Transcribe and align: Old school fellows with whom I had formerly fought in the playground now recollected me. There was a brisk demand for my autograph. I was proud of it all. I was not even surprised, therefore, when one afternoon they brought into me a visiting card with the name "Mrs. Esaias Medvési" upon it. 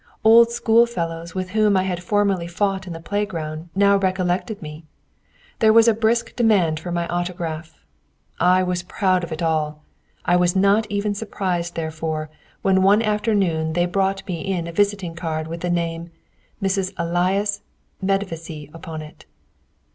Old 0.23 0.49
school 0.51 0.87
fellows 0.87 1.35
with 1.35 1.51
whom 1.51 1.77
I 1.77 1.83
had 1.83 2.01
formerly 2.01 2.47
fought 2.47 2.87
in 2.87 2.93
the 2.93 2.99
playground 2.99 3.69
now 3.75 3.97
recollected 3.97 4.59
me. 4.59 4.83
There 5.59 5.71
was 5.71 5.87
a 5.87 5.93
brisk 5.93 6.35
demand 6.35 6.79
for 6.79 6.91
my 6.91 7.07
autograph. 7.07 7.85
I 8.39 8.63
was 8.63 8.81
proud 8.81 9.23
of 9.23 9.31
it 9.31 9.43
all. 9.43 9.83
I 10.25 10.37
was 10.37 10.55
not 10.55 10.87
even 10.89 11.13
surprised, 11.13 11.75
therefore, 11.75 12.31
when 12.63 12.81
one 12.81 13.03
afternoon 13.03 13.73
they 13.73 13.85
brought 13.85 14.21
into 14.21 14.31
me 14.31 14.67
a 14.67 14.71
visiting 14.71 15.13
card 15.13 15.45
with 15.47 15.61
the 15.61 15.69
name 15.69 16.09
"Mrs. 16.63 16.93
Esaias 16.99 17.61
Medvési" 18.03 18.73
upon 18.73 19.03
it. 19.03 19.27